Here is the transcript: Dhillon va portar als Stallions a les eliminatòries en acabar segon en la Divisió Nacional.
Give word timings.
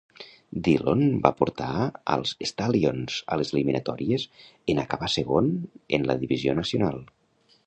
Dhillon 0.67 1.03
va 1.25 1.31
portar 1.41 1.67
als 2.15 2.33
Stallions 2.53 3.19
a 3.35 3.39
les 3.43 3.53
eliminatòries 3.57 4.27
en 4.75 4.85
acabar 4.87 5.15
segon 5.21 5.55
en 6.01 6.11
la 6.13 6.21
Divisió 6.25 6.61
Nacional. 6.63 7.03